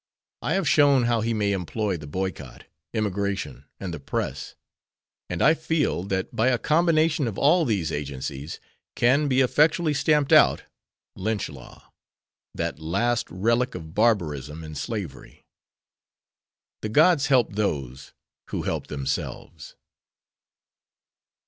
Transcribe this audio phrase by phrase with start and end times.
[0.41, 4.55] I have shown how he may employ the boycott, emigration and the press,
[5.29, 8.59] and I feel that by a combination of all these agencies
[8.95, 10.63] can be effectually stamped out
[11.15, 11.93] lynch law,
[12.55, 15.45] that last relic of barbarism and slavery.
[16.81, 18.11] "The gods help those
[18.47, 19.75] who help themselves."